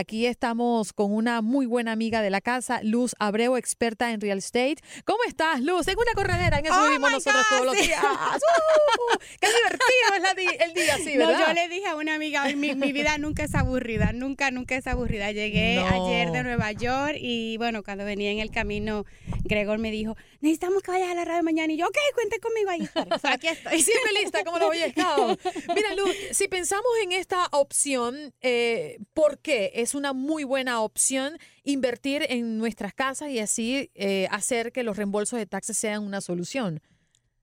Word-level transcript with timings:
Aquí 0.00 0.26
estamos 0.26 0.92
con 0.92 1.12
una 1.12 1.42
muy 1.42 1.66
buena 1.66 1.90
amiga 1.90 2.22
de 2.22 2.30
la 2.30 2.40
casa, 2.40 2.78
Luz 2.84 3.16
Abreu, 3.18 3.56
experta 3.56 4.12
en 4.12 4.20
real 4.20 4.38
estate. 4.38 4.76
¿Cómo 5.04 5.18
estás, 5.26 5.60
Luz? 5.60 5.88
En 5.88 5.98
una 5.98 6.12
corredera, 6.14 6.60
en 6.60 6.66
eso 6.66 6.74
Oh 6.78 6.84
vivimos 6.84 7.10
nosotros 7.10 7.42
God, 7.50 7.56
todos 7.58 7.66
los 7.74 7.84
días. 7.84 8.00
¡Uh! 8.04 9.18
¡Qué 9.40 9.48
divertido 9.48 10.54
es 10.54 10.62
el 10.68 10.74
día, 10.74 10.96
sí, 10.98 11.16
No, 11.18 11.26
verdad? 11.26 11.48
yo 11.48 11.52
le 11.52 11.68
dije 11.68 11.86
a 11.88 11.96
una 11.96 12.14
amiga, 12.14 12.44
"Ay, 12.44 12.54
mi, 12.54 12.76
mi 12.76 12.92
vida 12.92 13.18
nunca 13.18 13.42
es 13.42 13.56
aburrida, 13.56 14.12
nunca, 14.12 14.52
nunca 14.52 14.76
es 14.76 14.86
aburrida. 14.86 15.32
Llegué 15.32 15.74
No. 15.74 16.06
ayer 16.06 16.30
de 16.30 16.44
Nueva 16.44 16.70
York 16.70 17.16
y 17.18 17.56
bueno, 17.56 17.82
cuando 17.82 18.04
venía 18.04 18.30
en 18.30 18.38
el 18.38 18.52
camino, 18.52 19.04
Gregor 19.46 19.78
me 19.78 19.90
dijo, 19.90 20.16
necesitamos 20.40 20.80
que 20.84 20.92
vayas 20.92 21.08
a 21.10 21.14
la 21.16 21.24
radio 21.24 21.42
mañana. 21.42 21.72
Y 21.72 21.76
yo, 21.76 21.86
ok, 21.88 21.96
cuente 22.14 22.38
conmigo 22.38 22.70
ahí. 22.70 22.88
O 23.16 23.18
sea, 23.18 23.32
aquí 23.32 23.48
estoy. 23.48 23.82
Siempre 23.82 24.12
lista, 24.22 24.44
como 24.44 24.60
los 24.60 24.68
Boy 24.68 24.78
Scouts. 24.92 25.42
Mira, 25.74 25.92
Luz, 25.96 26.14
si 26.30 26.46
pensamos 26.46 26.86
en 27.02 27.10
esta 27.10 27.48
opción, 27.50 28.32
eh, 28.42 28.98
¿por 29.12 29.38
qué 29.40 29.72
es 29.88 29.94
una 29.94 30.12
muy 30.12 30.44
buena 30.44 30.82
opción 30.82 31.38
invertir 31.64 32.26
en 32.28 32.58
nuestras 32.58 32.92
casas 32.92 33.30
y 33.30 33.38
así 33.38 33.90
eh, 33.94 34.28
hacer 34.30 34.70
que 34.70 34.82
los 34.82 34.98
reembolsos 34.98 35.38
de 35.38 35.46
taxes 35.46 35.78
sean 35.78 36.04
una 36.04 36.20
solución? 36.20 36.80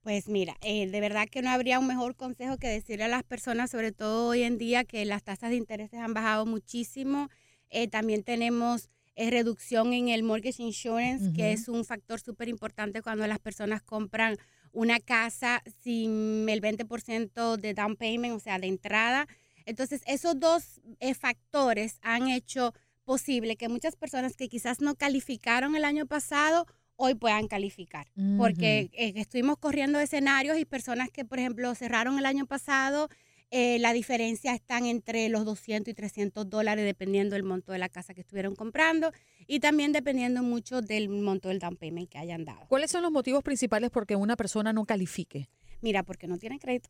Pues 0.03 0.27
mira, 0.27 0.55
eh, 0.61 0.85
de 0.85 1.01
verdad 1.01 1.27
que 1.27 1.41
no 1.41 1.49
habría 1.49 1.79
un 1.79 1.87
mejor 1.87 2.15
consejo 2.15 2.57
que 2.57 2.67
decirle 2.67 3.05
a 3.05 3.07
las 3.07 3.23
personas, 3.23 3.71
sobre 3.71 3.91
todo 3.91 4.27
hoy 4.27 4.43
en 4.43 4.59
día 4.59 4.83
que 4.83 5.03
las 5.05 5.23
tasas 5.23 5.49
de 5.49 5.55
intereses 5.55 5.99
han 5.99 6.13
bajado 6.13 6.45
muchísimo. 6.45 7.29
Eh, 7.71 7.87
también 7.87 8.23
tenemos 8.23 8.89
eh, 9.15 9.31
reducción 9.31 9.93
en 9.93 10.09
el 10.09 10.21
mortgage 10.21 10.61
insurance, 10.61 11.33
que 11.33 11.53
es 11.53 11.67
un 11.67 11.83
factor 11.85 12.19
súper 12.19 12.49
importante 12.49 13.01
cuando 13.01 13.25
las 13.25 13.39
personas 13.39 13.81
compran 13.81 14.37
una 14.71 14.99
casa 14.99 15.63
sin 15.81 16.47
el 16.49 16.61
20% 16.61 17.57
de 17.57 17.73
down 17.73 17.95
payment, 17.95 18.35
o 18.35 18.39
sea, 18.39 18.59
de 18.59 18.67
entrada. 18.67 19.27
Entonces, 19.65 20.01
esos 20.05 20.39
dos 20.39 20.81
eh, 20.99 21.13
factores 21.13 21.99
han 22.01 22.29
hecho 22.29 22.73
posible 23.03 23.55
que 23.55 23.69
muchas 23.69 23.95
personas 23.95 24.35
que 24.35 24.49
quizás 24.49 24.81
no 24.81 24.95
calificaron 24.95 25.75
el 25.75 25.85
año 25.85 26.05
pasado 26.05 26.65
hoy 26.97 27.13
puedan 27.13 27.47
calificar 27.47 28.07
porque 28.37 28.89
eh, 28.93 29.13
estuvimos 29.15 29.57
corriendo 29.57 29.99
escenarios 29.99 30.57
y 30.57 30.65
personas 30.65 31.11
que, 31.11 31.25
por 31.25 31.39
ejemplo, 31.39 31.73
cerraron 31.75 32.17
el 32.17 32.25
año 32.25 32.45
pasado, 32.45 33.09
eh, 33.51 33.77
la 33.79 33.93
diferencia 33.93 34.53
están 34.53 34.85
entre 34.85 35.29
los 35.29 35.45
200 35.45 35.91
y 35.91 35.93
300 35.93 36.49
dólares 36.49 36.85
dependiendo 36.85 37.35
del 37.35 37.43
monto 37.43 37.71
de 37.71 37.79
la 37.79 37.89
casa 37.89 38.13
que 38.13 38.21
estuvieron 38.21 38.55
comprando 38.55 39.11
y 39.45 39.59
también 39.59 39.91
dependiendo 39.91 40.41
mucho 40.41 40.81
del 40.81 41.09
monto 41.09 41.49
del 41.49 41.59
down 41.59 41.75
payment 41.75 42.09
que 42.09 42.17
hayan 42.17 42.43
dado. 42.43 42.65
¿Cuáles 42.67 42.91
son 42.91 43.03
los 43.03 43.11
motivos 43.11 43.43
principales 43.43 43.91
por 43.91 44.07
que 44.07 44.15
una 44.15 44.35
persona 44.35 44.73
no 44.73 44.85
califique? 44.85 45.47
Mira, 45.81 46.03
porque 46.03 46.27
no 46.27 46.37
tiene 46.37 46.59
crédito 46.59 46.89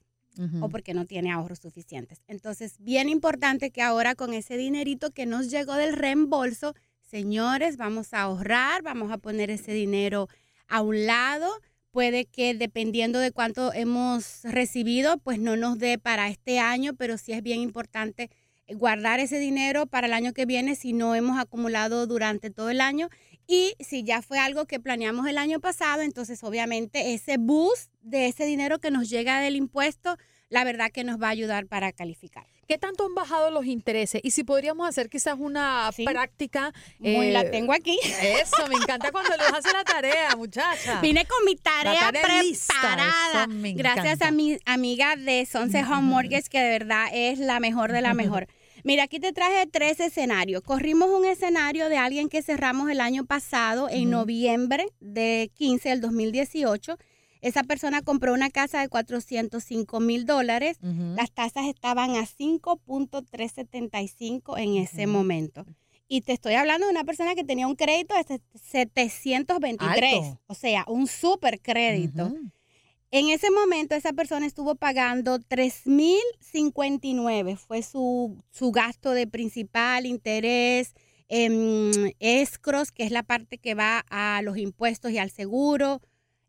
O 0.61 0.69
porque 0.69 0.93
no 0.93 1.05
tiene 1.05 1.31
ahorros 1.31 1.59
suficientes. 1.59 2.21
Entonces, 2.27 2.75
bien 2.79 3.07
importante 3.07 3.71
que 3.71 3.81
ahora 3.81 4.15
con 4.15 4.33
ese 4.33 4.57
dinerito 4.57 5.11
que 5.11 5.25
nos 5.25 5.49
llegó 5.49 5.75
del 5.75 5.93
reembolso, 5.93 6.75
señores, 7.01 7.77
vamos 7.77 8.13
a 8.13 8.23
ahorrar, 8.23 8.81
vamos 8.81 9.11
a 9.11 9.17
poner 9.17 9.49
ese 9.49 9.71
dinero 9.71 10.27
a 10.67 10.81
un 10.81 11.05
lado. 11.05 11.49
Puede 11.91 12.25
que 12.25 12.53
dependiendo 12.53 13.19
de 13.19 13.31
cuánto 13.31 13.71
hemos 13.71 14.41
recibido, 14.43 15.17
pues 15.19 15.39
no 15.39 15.55
nos 15.55 15.79
dé 15.79 15.97
para 15.97 16.27
este 16.27 16.59
año, 16.59 16.93
pero 16.95 17.17
sí 17.17 17.31
es 17.31 17.41
bien 17.41 17.61
importante 17.61 18.29
guardar 18.73 19.19
ese 19.19 19.39
dinero 19.39 19.85
para 19.85 20.07
el 20.07 20.13
año 20.13 20.33
que 20.33 20.45
viene 20.45 20.75
si 20.75 20.91
no 20.93 21.15
hemos 21.15 21.39
acumulado 21.39 22.07
durante 22.07 22.49
todo 22.49 22.69
el 22.69 22.81
año. 22.81 23.09
Y 23.47 23.75
si 23.79 24.03
ya 24.03 24.21
fue 24.21 24.39
algo 24.39 24.65
que 24.65 24.79
planeamos 24.79 25.27
el 25.27 25.37
año 25.37 25.59
pasado, 25.59 26.01
entonces 26.01 26.43
obviamente 26.43 27.13
ese 27.13 27.37
boost 27.37 27.91
de 28.01 28.27
ese 28.27 28.45
dinero 28.45 28.79
que 28.79 28.89
nos 28.91 29.09
llega 29.09 29.39
del 29.39 29.55
impuesto, 29.55 30.17
la 30.49 30.63
verdad 30.63 30.91
que 30.91 31.03
nos 31.03 31.21
va 31.21 31.27
a 31.27 31.31
ayudar 31.31 31.67
para 31.67 31.91
calificar. 31.91 32.45
¿Qué 32.67 32.79
tanto 32.79 33.05
han 33.05 33.13
bajado 33.13 33.51
los 33.51 33.65
intereses? 33.67 34.21
Y 34.23 34.31
si 34.31 34.43
podríamos 34.43 34.89
hacer 34.89 35.07
quizás 35.09 35.35
una 35.37 35.91
Sí. 35.95 36.03
práctica. 36.03 36.73
Muy 36.97 37.27
eh, 37.27 37.31
la 37.31 37.51
tengo 37.51 37.71
aquí. 37.73 37.99
Eso, 38.23 38.67
me 38.67 38.73
encanta 38.75 39.11
cuando 39.11 39.37
les 39.37 39.53
hace 39.53 39.71
la 39.71 39.83
tarea, 39.83 40.35
muchacha. 40.35 40.99
Vine 40.99 41.25
con 41.25 41.45
mi 41.45 41.55
tarea, 41.55 42.11
preparada. 42.11 43.47
Gracias 43.75 44.05
encanta. 44.05 44.27
a 44.27 44.31
mi 44.31 44.57
amiga 44.65 45.15
de 45.15 45.45
Sonce 45.45 45.83
Home 45.83 46.01
Mortgage, 46.01 46.49
que 46.49 46.59
de 46.59 46.69
verdad 46.79 47.07
es 47.13 47.37
la 47.37 47.59
mejor 47.59 47.91
de 47.91 48.01
la 48.01 48.13
mejor. 48.15 48.47
Mira, 48.85 49.03
aquí 49.03 49.19
te 49.19 49.33
traje 49.33 49.65
tres 49.65 49.99
escenarios. 49.99 50.61
Corrimos 50.61 51.09
un 51.09 51.25
escenario 51.25 51.89
de 51.89 51.97
alguien 51.97 52.29
que 52.29 52.43
cerramos 52.43 52.91
el 52.91 53.01
año 53.01 53.25
pasado, 53.25 53.89
en 53.89 54.11
noviembre 54.11 54.85
de 54.99 55.49
15 55.55 55.89
del 55.89 56.01
2018. 56.01 56.95
Esa 57.41 57.63
persona 57.63 58.03
compró 58.03 58.31
una 58.31 58.51
casa 58.51 58.81
de 58.81 58.87
405 58.87 59.99
mil 59.99 60.27
dólares. 60.27 60.77
Las 60.81 61.31
tasas 61.31 61.65
estaban 61.65 62.11
a 62.11 62.27
5.375 62.27 64.59
en 64.59 64.75
ese 64.75 65.07
momento. 65.07 65.65
Y 66.07 66.21
te 66.21 66.33
estoy 66.33 66.53
hablando 66.53 66.85
de 66.85 66.91
una 66.91 67.03
persona 67.03 67.33
que 67.33 67.43
tenía 67.43 67.65
un 67.65 67.75
crédito 67.75 68.13
de 68.13 68.39
723, 68.53 70.13
Alto. 70.13 70.39
o 70.45 70.53
sea, 70.53 70.85
un 70.87 71.07
super 71.07 71.59
crédito. 71.59 72.31
En 73.17 73.29
ese 73.29 73.49
momento 73.49 73.95
esa 73.95 74.11
persona 74.11 74.45
estuvo 74.45 74.75
pagando 74.75 75.39
3.059, 75.39 77.55
fue 77.55 77.81
su, 77.81 78.43
su 78.51 78.73
gasto 78.73 79.11
de 79.11 79.25
principal, 79.25 80.05
interés, 80.05 80.93
em, 81.29 82.11
escros, 82.19 82.91
que 82.91 83.05
es 83.05 83.11
la 83.11 83.23
parte 83.23 83.57
que 83.57 83.73
va 83.73 84.03
a 84.09 84.41
los 84.41 84.57
impuestos 84.57 85.11
y 85.11 85.17
al 85.17 85.31
seguro, 85.31 86.01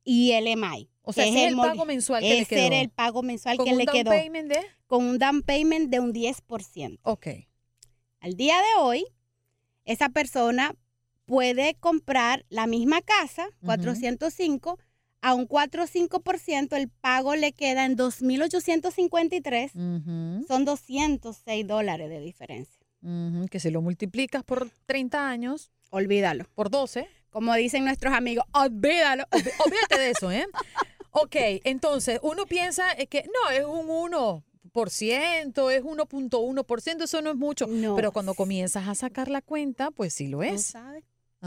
y 0.03 0.33
el 0.33 0.49
EMI. 0.49 0.91
O 1.03 1.13
sea, 1.13 1.25
ese 1.25 1.45
es 1.45 1.53
el 1.53 1.57
pago 1.57 1.85
mensual 1.85 2.21
que 2.21 2.31
le 2.31 2.41
Ese 2.41 2.57
quedó. 2.57 2.67
era 2.67 2.81
el 2.81 2.91
pago 2.91 3.23
mensual 3.23 3.59
¿Con 3.59 3.67
que 3.67 3.73
un 3.73 3.79
le 3.79 3.85
down 3.85 3.97
quedó, 3.99 4.11
payment 4.11 4.53
de? 4.53 4.59
con 4.89 5.05
un 5.05 5.19
down 5.19 5.43
payment 5.43 5.89
de 5.89 6.01
un 6.01 6.13
10%. 6.13 6.99
Ok. 7.05 7.29
Al 8.19 8.35
día 8.35 8.57
de 8.57 8.81
hoy, 8.81 9.07
esa 9.85 10.09
persona 10.09 10.75
puede 11.27 11.77
comprar 11.77 12.45
la 12.49 12.67
misma 12.67 13.03
casa, 13.03 13.47
405, 13.65 14.81
a 15.23 15.35
un 15.35 15.47
4 15.47 15.83
o 15.83 15.87
5%, 15.87 16.77
el 16.77 16.89
pago 16.89 17.35
le 17.35 17.53
queda 17.53 17.85
en 17.85 17.97
2.853, 17.97 19.71
Ujú, 19.75 20.47
son 20.47 20.65
206 20.65 21.67
dólares 21.67 22.09
de 22.09 22.21
diferencia. 22.21 22.81
Que 23.51 23.61
si 23.61 23.71
lo 23.71 23.83
multiplicas 23.83 24.43
por 24.43 24.69
30 24.87 25.29
años, 25.29 25.71
Olvídalo. 25.91 26.45
por 26.55 26.71
12, 26.71 27.07
Como 27.31 27.55
dicen 27.55 27.85
nuestros 27.85 28.13
amigos, 28.15 28.45
olvídalo. 28.53 29.25
olví- 29.31 29.53
olvídate 29.65 29.99
de 29.99 30.11
eso, 30.11 30.31
¿eh? 30.33 30.47
Ok, 31.13 31.37
entonces 31.65 32.19
uno 32.23 32.47
piensa 32.47 32.91
eh, 32.93 33.07
que 33.07 33.25
no, 33.25 33.51
es 33.51 33.65
un 33.65 33.87
1%, 33.89 35.71
es 35.71 35.83
1.1%, 35.85 37.03
eso 37.05 37.23
no 37.23 37.31
es 37.31 37.37
mucho. 37.37 37.67
No. 37.67 37.95
Pero 37.97 38.13
cuando 38.13 38.35
comienzas 38.35 38.89
a 38.89 38.95
sacar 38.95 39.29
la 39.29 39.41
cuenta, 39.41 39.91
pues 39.93 40.13
sí 40.13 40.27
lo 40.29 40.39
¿No 40.39 40.43
es. 40.45 40.75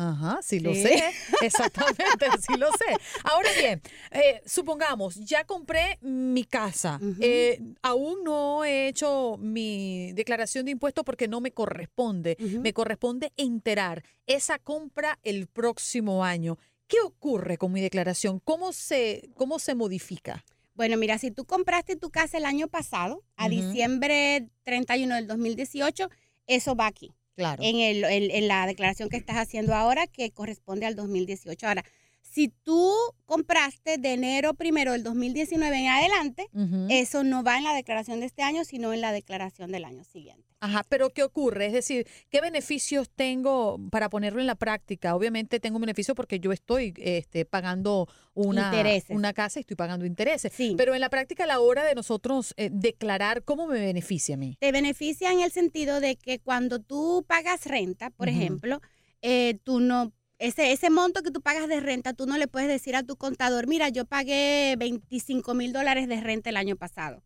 Ajá, 0.01 0.39
sí 0.41 0.61
lo 0.61 0.73
sé. 0.73 1.03
Exactamente, 1.41 2.27
sí 2.39 2.55
lo 2.55 2.71
sé. 2.71 2.97
Ahora 3.25 3.51
bien, 3.51 3.81
eh, 4.11 4.41
supongamos, 4.45 5.15
ya 5.15 5.43
compré 5.43 5.97
mi 5.99 6.45
casa. 6.45 7.01
Eh, 7.19 7.59
aún 7.81 8.23
no 8.23 8.63
he 8.63 8.87
hecho 8.87 9.35
mi 9.37 10.13
declaración 10.13 10.63
de 10.63 10.71
impuestos 10.71 11.03
porque 11.03 11.27
no 11.27 11.41
me 11.41 11.51
corresponde. 11.51 12.37
Me 12.39 12.71
corresponde 12.71 13.33
enterar 13.35 14.03
esa 14.25 14.57
compra 14.57 15.19
el 15.23 15.47
próximo 15.47 16.23
año. 16.23 16.57
¿Qué 16.87 17.01
ocurre 17.01 17.57
con 17.57 17.73
mi 17.73 17.81
declaración? 17.81 18.39
¿Cómo 18.39 18.71
se, 18.71 19.29
cómo 19.35 19.59
se 19.59 19.75
modifica? 19.75 20.45
Bueno, 20.75 20.95
mira, 20.95 21.17
si 21.17 21.29
tú 21.29 21.43
compraste 21.43 21.97
tu 21.97 22.09
casa 22.09 22.37
el 22.37 22.45
año 22.45 22.69
pasado, 22.69 23.25
a 23.35 23.47
Ujú. 23.47 23.55
diciembre 23.55 24.47
31 24.63 25.15
del 25.15 25.27
2018, 25.27 26.09
eso 26.47 26.75
va 26.77 26.87
aquí. 26.87 27.11
Claro. 27.39 27.63
en, 27.63 27.79
el, 27.79 28.03
en 28.03 28.47
la 28.49 28.67
declaración 28.67 29.07
que 29.07 29.15
estás 29.15 29.37
haciendo 29.37 29.73
ahora 29.73 30.07
que 30.07 30.29
corresponde 30.31 30.85
al 30.85 30.97
2018. 30.97 31.67
Ahora, 31.69 31.85
si 32.29 32.49
tú 32.49 32.93
compraste 33.25 33.97
de 33.97 34.13
enero 34.13 34.53
primero 34.53 34.91
del 34.91 35.03
2019 35.03 35.77
en 35.77 35.87
adelante, 35.87 36.49
eso 36.89 37.23
no 37.23 37.43
va 37.43 37.57
en 37.57 37.63
la 37.63 37.73
declaración 37.73 38.19
de 38.19 38.27
este 38.27 38.43
año, 38.43 38.63
sino 38.65 38.93
en 38.93 39.01
la 39.01 39.11
declaración 39.11 39.71
del 39.71 39.85
año 39.85 40.03
siguiente. 40.03 40.45
Ajá, 40.61 40.83
pero 40.89 41.09
¿qué 41.09 41.23
ocurre? 41.23 41.67
Es 41.67 41.73
decir, 41.73 42.05
¿qué 42.29 42.41
beneficios 42.41 43.09
tengo 43.09 43.79
para 43.91 44.09
ponerlo 44.09 44.41
en 44.41 44.47
la 44.47 44.55
práctica? 44.55 45.15
Obviamente 45.15 45.59
tengo 45.59 45.77
un 45.77 45.81
beneficio 45.81 46.15
porque 46.15 46.39
yo 46.39 46.51
estoy 46.51 46.93
este, 46.97 47.45
pagando 47.45 48.07
una, 48.33 48.65
Intereses. 48.65 49.15
una 49.15 49.33
casa 49.33 49.59
y 49.59 49.61
estoy 49.61 49.77
pagando 49.77 50.05
intereses. 50.05 50.51
Sí. 50.53 50.75
Pero 50.77 50.93
en 50.93 50.99
la 50.99 51.09
práctica, 51.09 51.45
a 51.45 51.47
la 51.47 51.61
hora 51.61 51.85
de 51.85 51.95
nosotros 51.95 52.53
eh, 52.57 52.69
declarar, 52.71 53.43
¿cómo 53.43 53.67
me 53.67 53.79
beneficia 53.79 54.35
a 54.35 54.37
mí? 54.37 54.57
Te 54.59 54.71
beneficia 54.71 55.31
en 55.31 55.39
el 55.39 55.51
sentido 55.51 56.01
de 56.01 56.17
que 56.17 56.39
cuando 56.39 56.79
tú 56.79 57.23
pagas 57.25 57.65
renta, 57.65 58.09
por 58.09 58.27
ejemplo, 58.27 58.81
eh, 59.21 59.59
tú 59.63 59.79
no 59.79 60.11
ese, 60.39 60.71
ese 60.71 60.89
monto 60.89 61.21
que 61.21 61.31
tú 61.31 61.41
pagas 61.41 61.67
de 61.67 61.79
renta, 61.81 62.13
tú 62.13 62.25
no 62.25 62.37
le 62.37 62.47
puedes 62.47 62.69
decir 62.69 62.95
a 62.95 63.03
tu 63.03 63.17
contador, 63.17 63.67
mira, 63.67 63.89
yo 63.89 64.05
pagué 64.05 64.75
25 64.79 65.53
mil 65.53 65.73
dólares 65.73 66.07
de 66.07 66.21
renta 66.21 66.49
el 66.49 66.57
año 66.57 66.75
pasado. 66.77 67.21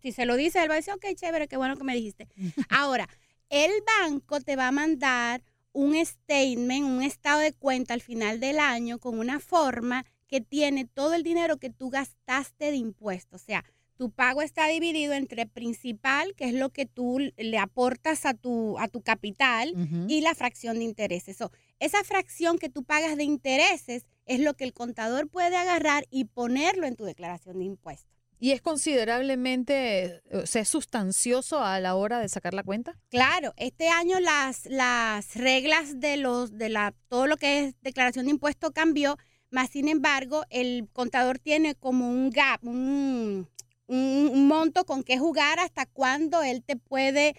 Si 0.00 0.12
se 0.12 0.24
lo 0.24 0.36
dice, 0.36 0.62
él 0.62 0.70
va 0.70 0.74
a 0.74 0.76
decir, 0.76 0.94
ok, 0.94 1.04
chévere, 1.14 1.48
qué 1.48 1.56
bueno 1.56 1.76
que 1.76 1.84
me 1.84 1.94
dijiste. 1.94 2.28
Ahora, 2.70 3.08
el 3.50 3.70
banco 4.00 4.40
te 4.40 4.56
va 4.56 4.68
a 4.68 4.72
mandar 4.72 5.42
un 5.72 5.94
statement, 6.04 6.86
un 6.86 7.02
estado 7.02 7.40
de 7.40 7.52
cuenta 7.52 7.94
al 7.94 8.00
final 8.00 8.40
del 8.40 8.58
año 8.60 8.98
con 8.98 9.18
una 9.18 9.40
forma 9.40 10.04
que 10.26 10.40
tiene 10.40 10.84
todo 10.84 11.14
el 11.14 11.24
dinero 11.24 11.58
que 11.58 11.70
tú 11.70 11.90
gastaste 11.90 12.70
de 12.70 12.76
impuestos. 12.76 13.42
O 13.42 13.44
sea, 13.44 13.64
tu 13.96 14.10
pago 14.10 14.40
está 14.40 14.66
dividido 14.68 15.12
entre 15.12 15.46
principal, 15.46 16.34
que 16.34 16.46
es 16.46 16.54
lo 16.54 16.70
que 16.70 16.86
tú 16.86 17.18
le 17.36 17.58
aportas 17.58 18.24
a 18.24 18.34
tu, 18.34 18.78
a 18.78 18.88
tu 18.88 19.02
capital, 19.02 19.74
y 20.08 20.22
la 20.22 20.34
fracción 20.34 20.78
de 20.78 20.84
intereses. 20.84 21.36
So, 21.36 21.50
esa 21.80 22.04
fracción 22.04 22.58
que 22.58 22.68
tú 22.68 22.84
pagas 22.84 23.16
de 23.16 23.24
intereses 23.24 24.06
es 24.26 24.38
lo 24.40 24.54
que 24.54 24.64
el 24.64 24.72
contador 24.72 25.28
puede 25.28 25.56
agarrar 25.56 26.06
y 26.10 26.26
ponerlo 26.26 26.86
en 26.86 26.94
tu 26.94 27.04
declaración 27.04 27.58
de 27.58 27.64
impuestos. 27.64 28.08
¿Y 28.42 28.52
es 28.52 28.62
considerablemente, 28.62 30.22
o 30.32 30.46
sea, 30.46 30.62
es 30.62 30.68
sustancioso 30.68 31.62
a 31.62 31.78
la 31.80 31.94
hora 31.94 32.20
de 32.20 32.28
sacar 32.28 32.54
la 32.54 32.62
cuenta? 32.62 32.98
Claro, 33.10 33.52
este 33.56 33.88
año 33.88 34.18
las, 34.20 34.64
las 34.66 35.34
reglas 35.36 36.00
de 36.00 36.16
los 36.16 36.56
de 36.56 36.68
la 36.70 36.94
todo 37.08 37.26
lo 37.26 37.36
que 37.36 37.64
es 37.66 37.74
declaración 37.82 38.24
de 38.26 38.30
impuestos 38.32 38.70
cambió, 38.72 39.18
más 39.50 39.70
sin 39.70 39.88
embargo, 39.88 40.44
el 40.48 40.88
contador 40.92 41.38
tiene 41.38 41.74
como 41.74 42.08
un 42.08 42.30
gap, 42.30 42.64
un, 42.64 43.48
un- 43.88 44.30
un 44.32 44.46
monto 44.48 44.84
con 44.86 45.02
que 45.02 45.18
jugar 45.18 45.58
hasta 45.58 45.84
cuándo 45.86 46.42
él 46.42 46.62
te 46.64 46.76
puede 46.76 47.34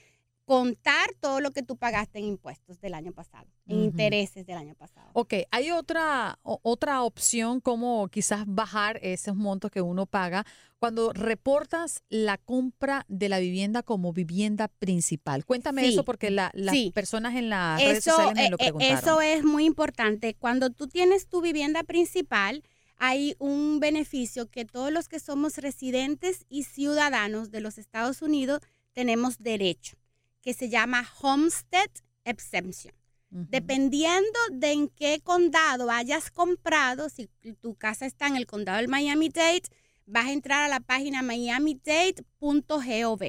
contar 0.56 1.08
todo 1.22 1.40
lo 1.40 1.52
que 1.52 1.64
tú 1.64 1.78
pagaste 1.78 2.20
en 2.20 2.26
impuestos 2.26 2.82
del 2.82 2.94
año 2.94 3.14
pasado, 3.14 3.48
en 3.68 3.84
intereses 3.86 4.46
del 4.46 4.58
año 4.58 4.76
pasado. 4.76 5.10
Ok, 5.14 5.34
hay 5.50 5.72
otra, 5.72 6.40
o- 6.44 6.60
otra 6.62 7.04
opción 7.04 7.62
como 7.62 8.10
quizás 8.10 8.44
bajar 8.46 9.00
esos 9.02 9.34
montos 9.38 9.72
que 9.72 9.82
uno 9.82 10.06
paga 10.08 10.46
cuando 10.78 11.14
reportas 11.14 12.04
la 12.10 12.38
compra 12.38 13.06
de 13.08 13.30
la 13.30 13.40
vivienda 13.40 13.82
como 13.82 14.12
vivienda 14.12 14.68
principal. 14.68 15.46
Cuéntame 15.46 15.84
Sí, 15.84 15.94
eso 15.94 16.04
porque 16.04 16.32
la- 16.32 16.52
las 16.54 16.76
sí. 16.76 16.92
personas 16.94 17.36
en 17.36 17.48
las 17.50 17.82
redes 17.82 18.00
Eso, 18.00 18.12
sociales 18.12 18.36
me 18.36 18.48
eh, 18.48 18.50
lo 18.50 18.56
eh, 18.58 18.60
preguntaron. 18.60 18.98
eso 19.00 19.22
es 19.22 19.46
muy 19.46 19.64
importante. 19.64 20.34
Cuando 20.34 20.70
tú 20.70 20.90
tienes 20.90 21.28
tu 21.30 21.40
vivienda 21.40 21.84
principal, 21.84 22.62
hay 22.98 23.36
un 23.40 23.80
beneficio 23.80 24.50
que 24.50 24.66
todos 24.66 24.92
los 24.92 25.08
que 25.08 25.22
somos 25.22 25.58
residentes 25.60 26.46
y 26.50 26.64
ciudadanos 26.64 27.52
de 27.52 27.62
los 27.62 27.78
Estados 27.78 28.22
Unidos 28.22 28.60
tenemos 28.92 29.38
derecho, 29.40 29.96
que 30.42 30.54
se 30.54 30.70
llama 30.70 31.08
Homestead 31.22 31.90
Exemption. 32.26 32.94
Dependiendo 33.34 34.38
de 34.52 34.74
en 34.74 34.90
qué 34.90 35.22
condado 35.24 35.90
hayas 35.90 36.32
comprado, 36.32 37.08
si 37.08 37.30
tu 37.62 37.76
casa 37.76 38.06
está 38.06 38.28
en 38.28 38.36
el 38.36 38.46
condado 38.46 38.80
del 38.80 38.90
Miami-Dade, 38.90 39.62
vas 40.06 40.26
a 40.26 40.34
entrar 40.34 40.64
a 40.64 40.68
la 40.68 40.82
página 40.82 41.22
miamidade.gov. 41.22 43.24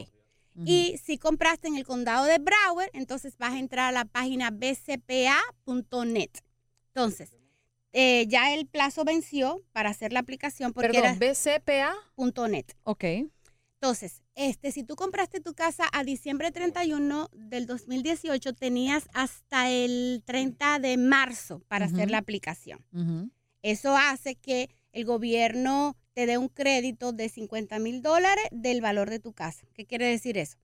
Ujú. 0.55 0.64
Y 0.67 0.99
si 0.99 1.19
compraste 1.19 1.69
en 1.69 1.76
el 1.76 1.85
condado 1.85 2.25
de 2.25 2.38
Broward, 2.38 2.91
entonces 2.94 3.38
vas 3.38 3.53
a 3.53 3.61
entrar 3.61 3.91
a 3.91 3.93
la 3.93 4.05
página 4.05 4.50
bcpa.net. 4.50 6.31
Entonces, 6.88 7.31
eh, 7.93 8.26
ya 8.26 8.55
el 8.55 8.67
plazo 8.67 9.05
venció 9.05 9.62
para 9.73 9.91
hacer 9.91 10.12
la 10.12 10.20
aplicación 10.20 10.73
porque 10.73 10.88
Perdón, 10.88 11.23
era 11.23 11.32
BCPA. 11.32 11.94
.net. 12.49 12.67
Ok. 12.82 13.05
Entonces, 13.75 14.21
este, 14.34 14.73
si 14.73 14.82
tú 14.82 14.96
compraste 14.96 15.40
tu 15.40 15.55
casa 15.55 15.84
a 15.93 16.05
diciembre 16.05 16.50
31 16.50 17.29
del 17.32 17.67
2018, 17.67 18.55
tenías 18.55 19.05
hasta 19.12 19.70
el 19.70 20.23
30 20.25 20.79
de 20.79 20.96
marzo 20.96 21.61
para 21.69 21.87
hacer 21.87 22.11
la 22.11 22.19
aplicación. 22.19 22.84
Eso 23.62 23.96
hace 23.96 24.34
que 24.34 24.70
el 24.93 25.05
gobierno 25.05 25.96
te 26.14 26.26
dé 26.26 26.38
un 26.38 26.49
crédito 26.49 27.12
de 27.12 27.29
50 27.29 27.79
mil 27.79 28.02
dólares 28.02 28.44
del 28.50 28.81
valor 28.81 29.11
de 29.11 29.19
tu 29.19 29.32
casa. 29.32 29.67
¿Qué 29.75 29.87
quiere 29.87 30.06
decir 30.06 30.38
eso? 30.38 30.58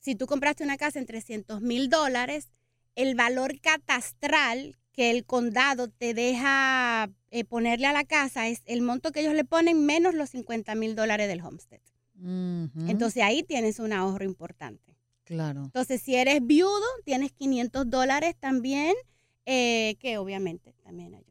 Si 0.00 0.14
tú 0.14 0.26
compraste 0.26 0.64
una 0.64 0.76
casa 0.76 0.98
en 0.98 1.06
300 1.06 1.60
mil 1.60 1.88
dólares, 1.90 2.48
el 2.94 3.14
valor 3.14 3.60
catastral 3.60 4.76
que 4.92 5.10
el 5.10 5.24
condado 5.24 5.88
te 5.88 6.14
deja 6.14 7.10
eh, 7.30 7.44
ponerle 7.44 7.86
a 7.86 7.92
la 7.92 8.04
casa 8.04 8.48
es 8.48 8.62
el 8.64 8.82
monto 8.82 9.12
que 9.12 9.20
ellos 9.20 9.34
le 9.34 9.44
ponen 9.44 9.86
menos 9.86 10.14
los 10.14 10.30
50 10.30 10.74
mil 10.74 10.96
dólares 10.96 11.28
del 11.28 11.40
homestead. 11.40 11.80
Entonces 12.20 13.22
ahí 13.22 13.42
tienes 13.42 13.78
un 13.78 13.92
ahorro 13.92 14.24
importante. 14.24 14.96
claro. 15.24 15.64
Entonces 15.64 16.02
si 16.02 16.14
eres 16.16 16.44
viudo, 16.44 16.86
tienes 17.04 17.32
500 17.32 17.88
dólares 17.88 18.34
también, 18.38 18.94
eh, 19.46 19.96
que 20.00 20.18
obviamente 20.18 20.74
también 20.82 21.14
ayuda. 21.14 21.27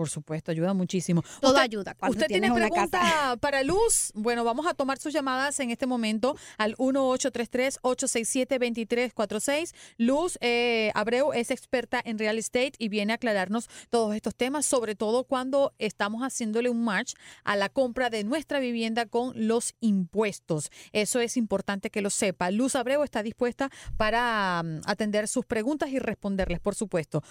Por 0.00 0.08
supuesto, 0.08 0.50
ayuda 0.50 0.72
muchísimo. 0.72 1.22
Todo 1.42 1.50
Usted- 1.50 1.62
ayuda 1.62 1.94
¿Usted 2.08 2.26
tiene 2.26 2.50
una 2.50 2.68
pregunta 2.68 3.00
casa. 3.00 3.36
para 3.42 3.62
Luz? 3.62 4.12
Bueno, 4.14 4.44
vamos 4.44 4.66
a 4.66 4.72
tomar 4.72 4.98
sus 4.98 5.12
llamadas 5.12 5.60
en 5.60 5.70
este 5.70 5.86
momento 5.86 6.38
al 6.56 6.74
1833-867-2346. 6.78 9.74
Luz 9.98 10.38
eh, 10.40 10.90
Abreu 10.94 11.34
es 11.34 11.50
experta 11.50 12.00
en 12.02 12.18
real 12.18 12.38
estate 12.38 12.72
y 12.78 12.88
viene 12.88 13.12
a 13.12 13.16
aclararnos 13.16 13.68
todos 13.90 14.14
estos 14.14 14.34
temas, 14.34 14.64
sobre 14.64 14.94
todo 14.94 15.24
cuando 15.24 15.74
estamos 15.78 16.22
haciéndole 16.22 16.70
un 16.70 16.82
match 16.82 17.12
a 17.44 17.56
la 17.56 17.68
compra 17.68 18.08
de 18.08 18.24
nuestra 18.24 18.58
vivienda 18.58 19.04
con 19.04 19.32
los 19.34 19.74
impuestos. 19.80 20.70
Eso 20.92 21.20
es 21.20 21.36
importante 21.36 21.90
que 21.90 22.00
lo 22.00 22.08
sepa. 22.08 22.50
Luz 22.50 22.74
Abreu 22.74 23.02
está 23.02 23.22
dispuesta 23.22 23.68
para 23.98 24.62
mm, 24.64 24.80
atender 24.86 25.28
sus 25.28 25.44
preguntas 25.44 25.90
y 25.90 25.98
responderles, 25.98 26.58
por 26.58 26.74
supuesto. 26.74 27.22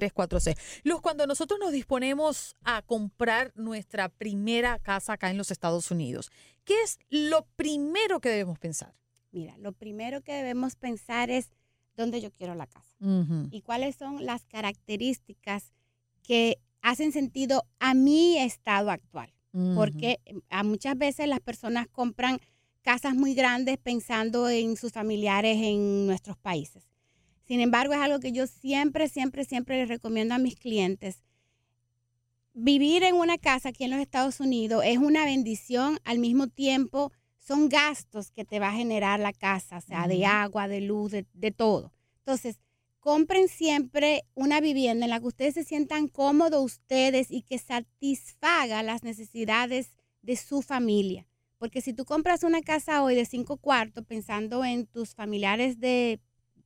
1-833-867-2346. 0.00 0.56
Luz, 0.84 1.00
cuando 1.00 1.26
nosotros 1.26 1.60
nos 1.60 1.72
disponemos 1.72 2.56
a 2.64 2.82
comprar 2.82 3.52
nuestra 3.54 4.08
primera 4.08 4.78
casa 4.78 5.14
acá 5.14 5.30
en 5.30 5.38
los 5.38 5.50
Estados 5.50 5.90
Unidos, 5.90 6.30
¿qué 6.64 6.82
es 6.82 6.98
lo 7.08 7.46
primero 7.56 8.20
que 8.20 8.30
debemos 8.30 8.58
pensar? 8.58 8.94
Mira, 9.32 9.56
lo 9.58 9.72
primero 9.72 10.22
que 10.22 10.32
debemos 10.32 10.76
pensar 10.76 11.30
es 11.30 11.50
dónde 11.96 12.20
yo 12.20 12.30
quiero 12.32 12.54
la 12.54 12.66
casa 12.66 12.96
y 13.50 13.62
cuáles 13.62 13.96
son 13.96 14.26
las 14.26 14.44
características 14.44 15.72
que 16.22 16.58
hacen 16.82 17.12
sentido 17.12 17.64
a 17.78 17.94
mi 17.94 18.38
estado 18.38 18.90
actual. 18.90 19.32
Porque 19.74 20.20
eh, 20.26 20.34
a 20.48 20.62
muchas 20.62 20.96
veces 20.96 21.26
las 21.26 21.40
personas 21.40 21.88
compran 21.88 22.38
casas 22.82 23.14
muy 23.14 23.34
grandes 23.34 23.78
pensando 23.78 24.48
en 24.48 24.76
sus 24.76 24.92
familiares 24.92 25.56
en 25.56 26.06
nuestros 26.06 26.36
países. 26.38 26.88
Sin 27.50 27.60
embargo, 27.60 27.94
es 27.94 27.98
algo 27.98 28.20
que 28.20 28.30
yo 28.30 28.46
siempre, 28.46 29.08
siempre, 29.08 29.44
siempre 29.44 29.80
les 29.80 29.88
recomiendo 29.88 30.36
a 30.36 30.38
mis 30.38 30.54
clientes. 30.54 31.24
Vivir 32.54 33.02
en 33.02 33.16
una 33.16 33.38
casa 33.38 33.70
aquí 33.70 33.82
en 33.82 33.90
los 33.90 33.98
Estados 33.98 34.38
Unidos 34.38 34.84
es 34.86 34.98
una 34.98 35.24
bendición, 35.24 35.98
al 36.04 36.20
mismo 36.20 36.46
tiempo 36.46 37.10
son 37.40 37.68
gastos 37.68 38.30
que 38.30 38.44
te 38.44 38.60
va 38.60 38.68
a 38.68 38.74
generar 38.74 39.18
la 39.18 39.32
casa, 39.32 39.78
o 39.78 39.80
sea, 39.80 40.06
de 40.06 40.24
agua, 40.26 40.68
de 40.68 40.80
luz, 40.80 41.10
de, 41.10 41.26
de 41.32 41.50
todo. 41.50 41.92
Entonces, 42.18 42.60
compren 43.00 43.48
siempre 43.48 44.22
una 44.34 44.60
vivienda 44.60 45.06
en 45.06 45.10
la 45.10 45.18
que 45.18 45.26
ustedes 45.26 45.54
se 45.54 45.64
sientan 45.64 46.06
cómodos 46.06 46.64
ustedes 46.64 47.32
y 47.32 47.42
que 47.42 47.58
satisfaga 47.58 48.84
las 48.84 49.02
necesidades 49.02 49.96
de 50.22 50.36
su 50.36 50.62
familia. 50.62 51.26
Porque 51.58 51.80
si 51.80 51.94
tú 51.94 52.04
compras 52.04 52.44
una 52.44 52.60
casa 52.60 53.02
hoy 53.02 53.16
de 53.16 53.24
cinco 53.24 53.56
cuartos 53.56 54.04
pensando 54.06 54.64
en 54.64 54.86
tus 54.86 55.16
familiares 55.16 55.80
de 55.80 56.20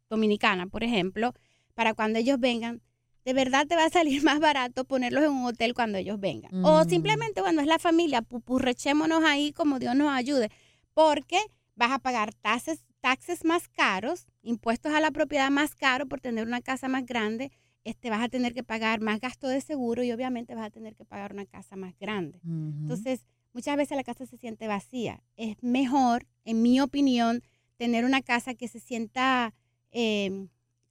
Dominicana, 0.08 0.66
por 0.66 0.84
ejemplo, 0.84 1.32
para 1.74 1.94
cuando 1.94 2.18
ellos 2.18 2.38
vengan, 2.38 2.82
de 3.24 3.32
verdad 3.32 3.66
te 3.66 3.76
va 3.76 3.84
a 3.86 3.90
salir 3.90 4.22
más 4.24 4.40
barato 4.40 4.84
ponerlos 4.84 5.24
en 5.24 5.30
un 5.30 5.46
hotel 5.46 5.74
cuando 5.74 5.98
ellos 5.98 6.20
vengan. 6.20 6.52
O 6.64 6.84
Mm. 6.84 6.88
simplemente, 6.88 7.40
bueno, 7.40 7.60
es 7.60 7.66
la 7.66 7.78
familia, 7.78 8.22
pupurrechémonos 8.22 9.24
ahí 9.24 9.52
como 9.52 9.78
Dios 9.78 9.94
nos 9.96 10.10
ayude, 10.12 10.50
porque 10.92 11.38
vas 11.74 11.90
a 11.92 11.98
pagar 11.98 12.34
taxes, 12.34 12.84
taxes 13.00 13.44
más 13.44 13.68
caros, 13.68 14.26
impuestos 14.42 14.92
a 14.92 15.00
la 15.00 15.10
propiedad 15.10 15.50
más 15.50 15.74
caros 15.74 16.08
por 16.08 16.20
tener 16.20 16.46
una 16.46 16.60
casa 16.60 16.88
más 16.88 17.04
grande, 17.04 17.50
este, 17.82 18.08
vas 18.08 18.22
a 18.22 18.28
tener 18.28 18.54
que 18.54 18.62
pagar 18.62 19.00
más 19.00 19.20
gasto 19.20 19.46
de 19.48 19.60
seguro 19.60 20.02
y 20.04 20.12
obviamente 20.12 20.54
vas 20.54 20.66
a 20.66 20.70
tener 20.70 20.94
que 20.94 21.04
pagar 21.04 21.32
una 21.32 21.44
casa 21.44 21.76
más 21.76 21.98
grande. 21.98 22.40
Entonces, 22.44 23.26
muchas 23.52 23.76
veces 23.76 23.96
la 23.96 24.04
casa 24.04 24.24
se 24.24 24.38
siente 24.38 24.66
vacía. 24.68 25.22
Es 25.36 25.56
mejor, 25.62 26.26
en 26.44 26.62
mi 26.62 26.80
opinión, 26.80 27.42
tener 27.76 28.04
una 28.06 28.22
casa 28.22 28.54
que 28.54 28.68
se 28.68 28.80
sienta 28.80 29.52
eh, 29.94 30.46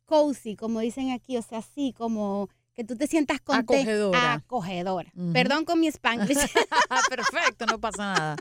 cozy, 0.05 0.55
como 0.55 0.79
dicen 0.79 1.11
aquí, 1.11 1.37
o 1.37 1.41
sea, 1.41 1.59
así 1.59 1.93
como 1.93 2.49
que 2.73 2.83
tú 2.83 2.95
te 2.95 3.07
sientas 3.07 3.39
contenta. 3.39 3.73
Acogedora. 3.73 4.33
Acogedora. 4.33 5.13
Perdón 5.31 5.65
con 5.65 5.79
mi 5.79 5.87
spanglish. 5.87 6.37
Perfecto, 7.09 7.65
no 7.67 7.79
pasa 7.79 8.13
nada. 8.13 8.35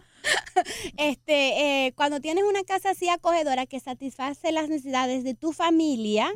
este, 0.97 1.87
eh, 1.87 1.93
cuando 1.95 2.21
tienes 2.21 2.45
una 2.45 2.63
casa 2.63 2.91
así 2.91 3.09
acogedora 3.09 3.67
que 3.67 3.81
satisface 3.81 4.53
las 4.53 4.69
necesidades 4.69 5.25
de 5.25 5.35
tu 5.35 5.53
familia, 5.53 6.33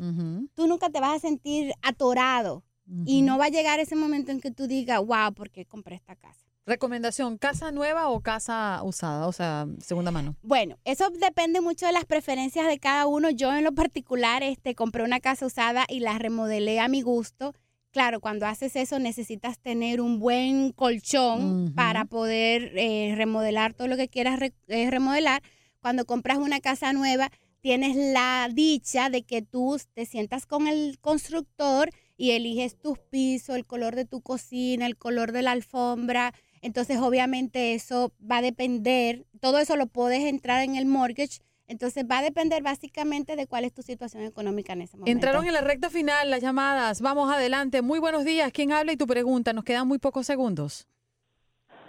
tú 0.55 0.67
nunca 0.67 0.91
te 0.91 1.01
vas 1.01 1.17
a 1.17 1.21
sentir 1.21 1.73
atorado 1.83 2.63
y 3.05 3.23
no 3.23 3.39
va 3.39 3.47
a 3.47 3.51
llegar 3.51 3.81
ese 3.81 3.97
momento 3.97 4.31
en 4.31 4.41
que 4.41 4.51
tú 4.51 4.67
digas, 4.67 5.05
wow, 5.05 5.33
¿por 5.35 5.51
qué 5.51 5.65
compré 5.65 5.97
esta 5.97 6.15
casa? 6.17 6.46
Recomendación, 6.67 7.39
¿casa 7.39 7.71
nueva 7.71 8.09
o 8.09 8.21
casa 8.21 8.81
usada? 8.83 9.29
O 9.29 9.33
sea, 9.33 9.69
segunda 9.81 10.11
mano. 10.11 10.35
Bueno, 10.43 10.77
eso 10.85 11.11
depende 11.11 11.61
mucho 11.61 11.87
de 11.87 11.93
las 11.93 12.05
preferencias 12.05 12.67
de 12.67 12.81
cada 12.81 13.07
uno. 13.07 13.31
Yo 13.31 13.55
en 13.55 13.63
lo 13.63 13.71
particular 13.73 14.43
este, 14.43 14.75
compré 14.75 15.05
una 15.05 15.21
casa 15.21 15.47
usada 15.47 15.85
y 15.89 16.01
la 16.01 16.19
remodelé 16.19 16.81
a 16.81 16.89
mi 16.89 17.03
gusto. 17.03 17.55
Claro, 17.93 18.21
cuando 18.21 18.47
haces 18.47 18.75
eso 18.75 18.99
necesitas 18.99 19.61
tener 19.61 20.01
un 20.01 20.19
buen 20.19 20.73
colchón 20.73 21.73
para 21.77 22.05
poder 22.05 22.73
eh, 22.77 23.15
remodelar 23.17 23.73
todo 23.73 23.87
lo 23.87 23.97
que 23.97 24.09
quieras 24.09 24.41
re- 24.41 24.53
eh, 24.67 24.91
remodelar. 24.91 25.43
Cuando 25.81 26.05
compras 26.05 26.39
una 26.39 26.59
casa 26.61 26.93
nueva, 26.93 27.31
tienes 27.61 27.95
la 27.97 28.49
dicha 28.53 29.09
de 29.09 29.23
que 29.23 29.41
tú 29.41 29.79
te 29.95 30.05
sientas 30.05 30.47
con 30.47 30.67
el 30.67 30.99
constructor 31.01 31.91
y 32.17 32.33
eliges 32.33 32.77
tus 32.77 32.99
pisos, 32.99 33.55
el 33.55 33.67
color 33.67 33.95
de 33.95 34.05
tu 34.05 34.21
cocina, 34.21 34.85
el 34.87 34.97
color 34.97 35.31
de 35.33 35.43
la 35.43 35.53
alfombra, 35.53 36.35
Entonces, 36.63 36.99
obviamente, 36.99 37.75
eso 37.75 38.13
va 38.21 38.39
a 38.39 38.43
depender, 38.43 39.25
todo 39.41 39.59
eso 39.59 39.77
lo 39.77 39.87
puedes 39.87 40.25
entrar 40.25 40.63
en 40.65 40.77
el 40.77 40.87
mortgage. 40.87 41.41
Entonces, 41.69 42.05
va 42.09 42.19
a 42.19 42.23
depender 42.23 42.63
básicamente 42.63 43.35
de 43.35 43.47
cuál 43.47 43.65
es 43.65 43.75
tu 43.75 43.83
situación 43.83 44.23
económica 44.23 44.73
en 44.73 44.83
ese 44.83 44.97
momento. 44.97 45.11
Entraron 45.11 45.47
en 45.47 45.53
la 45.53 45.63
recta 45.63 45.91
final 45.91 46.31
las 46.31 46.41
llamadas. 46.41 47.01
Vamos 47.01 47.31
adelante. 47.33 47.83
Muy 47.83 47.99
buenos 47.99 48.25
días. 48.25 48.53
¿Quién 48.53 48.73
habla 48.73 48.93
y 48.93 48.97
tu 48.97 49.07
pregunta? 49.07 49.53
Nos 49.53 49.65
quedan 49.65 49.89
muy 49.89 49.99
pocos 49.99 50.27
segundos. 50.27 50.87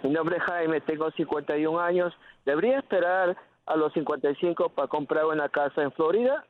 Mi 0.02 0.10
nombre 0.10 0.36
es 0.36 0.42
Jaime, 0.44 0.80
tengo 0.80 1.10
51 1.12 1.80
años. 1.80 2.12
¿Debería 2.44 2.78
esperar 2.78 3.36
a 3.66 3.76
los 3.76 3.92
55 3.92 4.70
para 4.70 4.88
comprar 4.88 5.26
una 5.26 5.48
casa 5.48 5.82
en 5.82 5.92
Florida? 5.92 6.44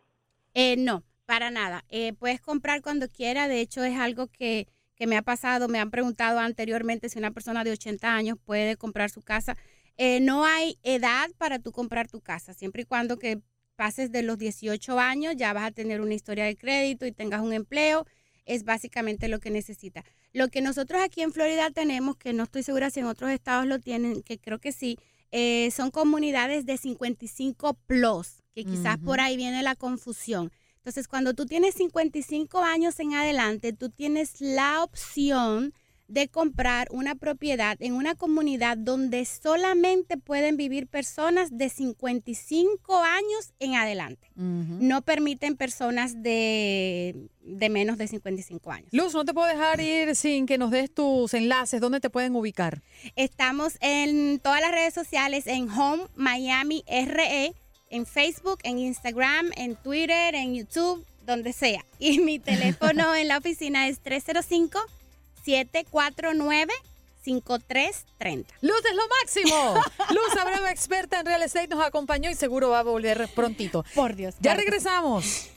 Eh, 0.55 0.77
no, 0.79 1.03
para 1.27 1.51
nada. 1.51 1.85
Eh, 1.89 2.13
puedes 2.13 2.41
comprar 2.41 2.83
cuando 2.83 3.09
quiera. 3.09 3.49
De 3.49 3.61
hecho, 3.61 3.83
es 3.85 3.99
algo 3.99 4.29
que, 4.29 4.69
que, 4.99 5.07
me 5.07 5.17
ha 5.17 5.23
pasado. 5.23 5.69
Me 5.69 5.79
han 5.79 5.91
preguntado 5.91 6.39
anteriormente 6.39 7.09
si 7.09 7.19
una 7.19 7.31
persona 7.31 7.65
de 7.65 7.73
80 7.73 8.15
años 8.15 8.39
puede 8.45 8.77
comprar 8.77 9.11
su 9.11 9.23
casa. 9.23 9.57
Eh, 9.97 10.21
no 10.21 10.45
hay 10.45 10.79
edad 10.83 11.29
para 11.39 11.59
tú 11.59 11.73
comprar 11.73 12.09
tu 12.09 12.21
casa, 12.21 12.55
siempre 12.55 12.83
y 12.83 12.85
cuando 12.85 13.19
que 13.19 13.41
pases 13.75 14.11
de 14.11 14.23
los 14.23 14.39
18 14.39 14.99
años 14.99 15.35
ya 15.37 15.53
vas 15.53 15.65
a 15.65 15.71
tener 15.71 16.01
una 16.01 16.15
historia 16.15 16.45
de 16.45 16.57
crédito 16.57 17.07
y 17.07 17.13
tengas 17.13 17.41
un 17.41 17.53
empleo. 17.53 18.07
Es 18.45 18.65
básicamente 18.65 19.29
lo 19.29 19.41
que 19.41 19.51
necesita. 19.51 20.05
Lo 20.33 20.49
que 20.49 20.61
nosotros 20.63 21.01
aquí 21.03 21.23
en 21.23 21.33
Florida 21.33 21.71
tenemos, 21.71 22.17
que 22.17 22.33
no 22.33 22.45
estoy 22.45 22.63
segura 22.63 22.91
si 22.91 23.01
en 23.01 23.07
otros 23.07 23.31
estados 23.31 23.67
lo 23.67 23.79
tienen, 23.79 24.23
que 24.23 24.39
creo 24.39 24.59
que 24.59 24.73
sí, 24.73 24.99
eh, 25.31 25.71
son 25.71 25.91
comunidades 25.91 26.65
de 26.65 26.77
55 26.77 27.75
plus, 27.87 28.43
que 28.55 28.65
quizás 28.65 28.99
por 28.99 29.21
ahí 29.21 29.37
viene 29.37 29.63
la 29.63 29.77
confusión. 29.77 30.51
Entonces, 30.89 31.07
cuando 31.07 31.35
tú 31.35 31.45
tienes 31.45 31.75
55 31.75 32.61
años 32.61 32.99
en 32.99 33.13
adelante, 33.13 33.75
tú 33.75 33.91
tienes 33.91 34.41
la 34.41 34.83
opción 34.83 35.75
de 36.07 36.29
comprar 36.29 36.89
una 36.91 37.15
propiedad 37.15 37.77
en 37.81 37.93
una 37.93 38.15
comunidad 38.15 38.79
donde 38.79 39.27
solamente 39.27 40.17
pueden 40.17 40.57
vivir 40.57 40.87
personas 40.87 41.59
de 41.59 41.69
55 41.69 42.97
años 42.97 43.53
en 43.59 43.75
adelante. 43.75 44.31
No 44.35 45.03
permiten 45.03 45.59
personas 45.59 46.23
de, 46.23 47.29
de, 47.43 47.69
menos 47.69 47.99
de 47.99 48.09
55 48.09 48.71
años. 48.73 48.89
Luz, 48.91 49.13
no 49.13 49.27
te 49.27 49.35
puedo 49.35 49.47
dejar 49.47 49.83
ir 49.83 50.17
sin 50.17 50.47
que 50.47 50.57
nos 50.57 50.71
des 50.71 50.91
tus 50.91 51.35
enlaces. 51.35 51.83
¿Dónde 51.83 52.01
te 52.01 52.09
pueden 52.09 52.35
ubicar? 52.35 52.83
Estamos 53.15 53.77
en 53.83 54.41
todas 54.41 54.63
las 54.63 54.71
redes 54.71 54.95
sociales 54.95 55.47
en 55.47 55.69
Home 55.69 56.05
Miami 56.17 56.83
RE, 56.89 57.53
en 57.91 58.07
Facebook, 58.07 58.59
en 58.63 58.79
Instagram, 58.79 59.51
en 59.57 59.77
Twitter, 59.77 60.35
en 60.35 60.55
YouTube, 60.55 61.05
donde 61.27 61.53
sea. 61.53 61.85
Y 61.99 62.21
mi 62.21 62.39
teléfono 62.39 63.15
en 63.17 63.29
la 63.29 63.39
oficina 63.39 63.89
es 63.89 64.01
305 64.01 64.79
749 65.45 66.73
5330. 67.25 68.55
Luz 68.63 68.83
es 68.85 68.97
lo 68.97 69.03
máximo. 69.21 69.75
Luz 70.15 70.41
Abreu, 70.41 70.67
experta 70.67 71.21
en 71.21 71.27
real 71.27 71.43
estate, 71.43 71.69
nos 71.69 71.85
acompañó 71.85 72.31
y 72.31 72.35
seguro 72.35 72.71
va 72.71 72.81
a 72.81 72.83
volver 72.83 73.29
prontito. 73.35 73.85
Por 73.95 74.15
Dios. 74.15 74.35
Ya 74.41 74.55
regresamos. 74.55 75.49